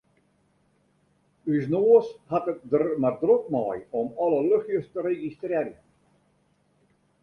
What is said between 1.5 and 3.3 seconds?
Us noas hat it der mar